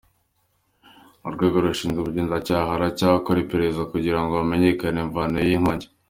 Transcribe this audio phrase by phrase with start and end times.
[1.27, 5.87] Urwego rushinzwe ubugenzacyaha ruracyakora iperereza kugira ngo hamenyekane imvano y’iyi nkongi.